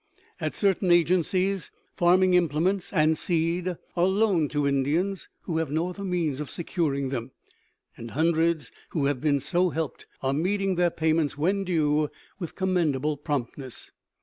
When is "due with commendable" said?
11.63-13.15